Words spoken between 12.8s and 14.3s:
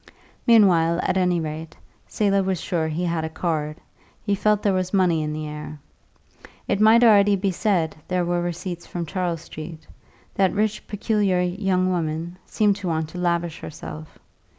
want to lavish herself.